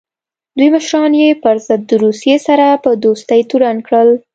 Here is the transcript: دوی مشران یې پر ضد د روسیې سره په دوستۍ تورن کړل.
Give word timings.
دوی 0.57 0.69
مشران 0.75 1.11
یې 1.21 1.29
پر 1.43 1.55
ضد 1.67 1.81
د 1.87 1.91
روسیې 2.03 2.35
سره 2.47 2.65
په 2.83 2.89
دوستۍ 3.05 3.41
تورن 3.49 3.77
کړل. 3.87 4.09